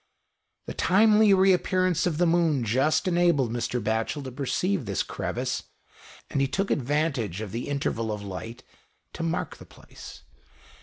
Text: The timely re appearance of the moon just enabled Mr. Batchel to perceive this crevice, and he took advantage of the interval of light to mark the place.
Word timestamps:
The 0.65 0.73
timely 0.73 1.31
re 1.31 1.53
appearance 1.53 2.07
of 2.07 2.17
the 2.17 2.25
moon 2.25 2.63
just 2.63 3.07
enabled 3.07 3.51
Mr. 3.51 3.79
Batchel 3.79 4.23
to 4.23 4.31
perceive 4.31 4.85
this 4.85 5.03
crevice, 5.03 5.61
and 6.31 6.41
he 6.41 6.47
took 6.47 6.71
advantage 6.71 7.39
of 7.39 7.51
the 7.51 7.67
interval 7.69 8.11
of 8.11 8.23
light 8.23 8.63
to 9.13 9.21
mark 9.21 9.57
the 9.57 9.65
place. 9.67 10.23